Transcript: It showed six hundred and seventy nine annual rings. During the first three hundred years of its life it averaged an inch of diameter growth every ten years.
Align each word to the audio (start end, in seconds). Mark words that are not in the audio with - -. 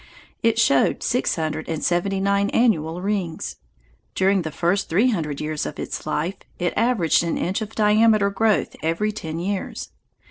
It 0.41 0.57
showed 0.57 1.03
six 1.03 1.35
hundred 1.35 1.69
and 1.69 1.83
seventy 1.83 2.19
nine 2.19 2.49
annual 2.49 3.03
rings. 3.03 3.57
During 4.15 4.41
the 4.41 4.49
first 4.51 4.89
three 4.89 5.11
hundred 5.11 5.39
years 5.39 5.63
of 5.63 5.77
its 5.77 6.07
life 6.07 6.37
it 6.57 6.73
averaged 6.75 7.21
an 7.23 7.37
inch 7.37 7.61
of 7.61 7.75
diameter 7.75 8.31
growth 8.31 8.75
every 8.81 9.11
ten 9.11 9.37
years. 9.37 9.91